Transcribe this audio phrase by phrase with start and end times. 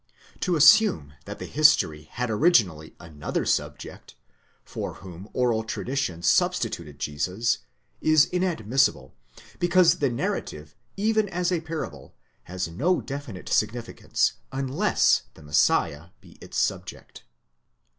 [0.39, 4.15] Tq assume that the history had originally another subject,
[4.65, 7.59] for whom oral tradition substi tuted Jesus,
[8.01, 9.13] is inadmissible,
[9.59, 16.31] because the narrative, even as a parable, has no definite significance unless the Messiah be
[16.41, 17.21] its subject.